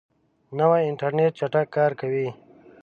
[0.57, 2.27] نوی انټرنیټ چټک کار کوي